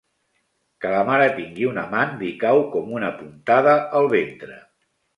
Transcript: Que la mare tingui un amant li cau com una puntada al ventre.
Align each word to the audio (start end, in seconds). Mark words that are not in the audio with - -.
Que 0.85 0.93
la 0.93 1.01
mare 1.09 1.27
tingui 1.35 1.69
un 1.73 1.77
amant 1.83 2.17
li 2.23 2.33
cau 2.47 2.65
com 2.77 2.91
una 2.99 3.15
puntada 3.23 3.79
al 4.01 4.15
ventre. 4.19 4.63